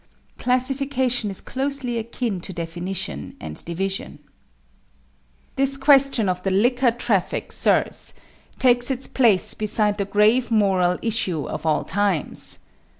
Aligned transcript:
Classification 0.39 1.29
is 1.29 1.41
closely 1.41 1.99
akin 1.99 2.41
to 2.41 2.51
Definition 2.53 3.35
and 3.39 3.63
Division. 3.65 4.17
This 5.57 5.77
question 5.77 6.27
of 6.27 6.41
the 6.41 6.49
liquor 6.49 6.89
traffic, 6.89 7.51
sirs, 7.51 8.15
takes 8.57 8.89
its 8.89 9.05
place 9.07 9.53
beside 9.53 9.99
the 9.99 10.05
grave 10.05 10.49
moral 10.49 10.97
issues 11.03 11.45
of 11.49 11.67
all 11.67 11.83
times. 11.83 12.57